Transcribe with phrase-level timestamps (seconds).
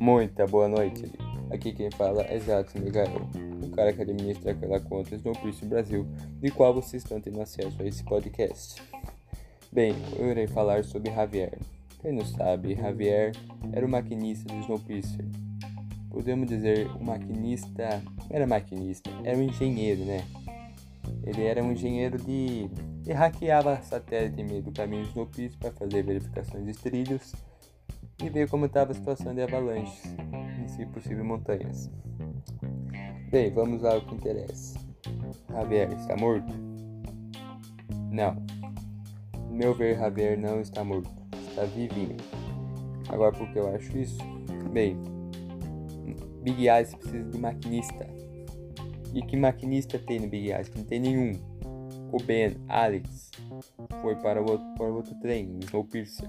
[0.00, 1.12] Muita boa noite.
[1.52, 3.28] Aqui quem fala é Jackson Miguel,
[3.62, 6.06] o cara que administra aquela conta Snowpiercer Brasil,
[6.40, 8.82] de qual vocês estão tendo acesso a esse podcast.
[9.70, 11.58] Bem, eu irei falar sobre Javier.
[12.00, 13.32] Quem não sabe, Javier
[13.74, 15.26] era o maquinista do Snowpiercer.
[16.08, 18.02] Podemos dizer o maquinista.
[18.30, 20.24] Era maquinista, era um engenheiro, né?
[21.24, 22.70] Ele era um engenheiro de.
[23.06, 27.34] e hackeava satélite em meio do caminho do Snowpiercer para fazer verificações de trilhos
[28.22, 30.14] e ver como estava a situação de avalanches
[30.62, 31.90] em si possíveis montanhas.
[33.30, 34.78] Bem, vamos ao que interessa.
[35.48, 36.52] Javier está morto?
[38.10, 38.34] Não.
[39.48, 41.10] No meu ver, Javier não está morto.
[41.48, 42.16] Está vivinho.
[43.08, 44.18] Agora, por que eu acho isso?
[44.72, 44.96] Bem,
[46.42, 48.06] Big Eyes precisa de maquinista.
[49.14, 50.70] E que maquinista tem no Big Eyes?
[50.74, 51.32] Não tem nenhum.
[52.12, 53.30] O Ben, Alex,
[54.02, 56.28] foi para o outro, para o outro trem, o Snowpiercer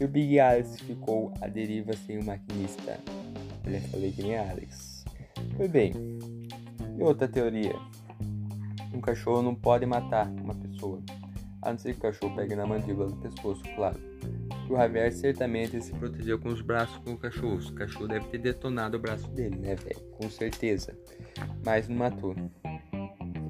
[0.00, 2.98] e o Big Alex ficou à deriva sem o maquinista.
[3.64, 5.04] Eu falei que nem Alex.
[5.56, 5.92] Foi bem.
[6.96, 7.74] E outra teoria.
[8.94, 11.02] Um cachorro não pode matar uma pessoa.
[11.62, 13.98] A não ser que o cachorro pegue na mandíbula do pescoço, claro.
[14.70, 17.58] O Javier certamente se protegeu com os braços com o cachorro.
[17.58, 20.00] O cachorro deve ter detonado o braço dele, né, velho?
[20.12, 20.96] Com certeza.
[21.64, 22.34] Mas não matou.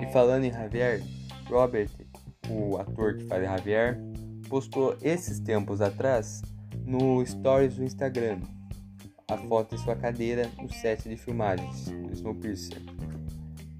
[0.00, 1.02] E falando em Javier,
[1.46, 1.90] Robert,
[2.48, 4.00] o ator que faz Javier,
[4.48, 6.42] postou esses tempos atrás
[6.84, 8.40] no Stories do Instagram
[9.30, 12.80] a foto de sua cadeira no set de filmagens do Snowpiercer.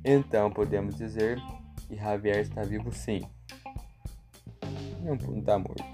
[0.05, 1.41] Então podemos dizer
[1.87, 3.23] que Javier está vivo sim.
[5.03, 5.85] Não, está morto.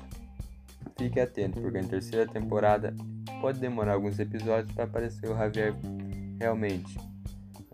[0.98, 2.94] Fique atento, porque na terceira temporada
[3.40, 5.74] pode demorar alguns episódios para aparecer o Javier
[6.40, 6.98] realmente.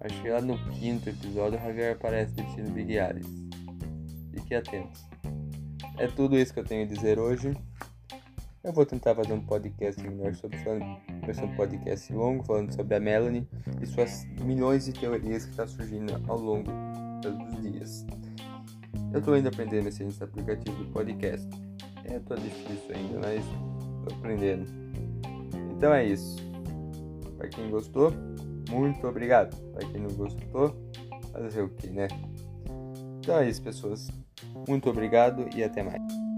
[0.02, 3.48] Acho que lá no quinto episódio o Javier aparece vestindo Big Alice.
[4.32, 5.09] Fique atento.
[6.00, 7.54] É tudo isso que eu tenho a dizer hoje.
[8.64, 12.94] Eu vou tentar fazer um podcast melhor sobre vai ser um podcast longo falando sobre
[12.94, 13.46] a Melanie
[13.82, 16.70] e suas milhões de teorias que estão tá surgindo ao longo
[17.20, 18.06] dos dias.
[19.12, 21.46] Eu estou ainda aprendendo esse aplicativo do podcast.
[22.04, 24.72] É, tô difícil ainda, mas estou aprendendo.
[25.76, 26.38] Então é isso.
[27.36, 28.10] Para quem gostou,
[28.70, 29.54] muito obrigado.
[29.72, 30.74] Para quem não gostou,
[31.30, 32.08] fazer o que, né?
[33.18, 34.08] Então é isso, pessoas.
[34.68, 36.29] Muito obrigado e até mais.